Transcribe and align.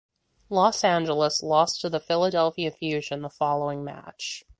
Los 0.49 0.83
Angeles 0.83 1.43
lost 1.43 1.79
to 1.81 1.87
the 1.87 1.99
Philadelphia 1.99 2.71
Fusion 2.71 3.21
the 3.21 3.29
following 3.29 3.83
match. 3.83 4.43